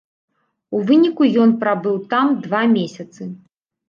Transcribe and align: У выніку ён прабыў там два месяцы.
У 0.77 0.79
выніку 0.87 1.27
ён 1.43 1.53
прабыў 1.63 1.99
там 2.13 2.31
два 2.47 2.63
месяцы. 2.77 3.29